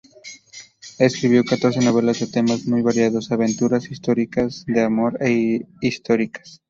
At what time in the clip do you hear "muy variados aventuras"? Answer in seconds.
2.65-3.91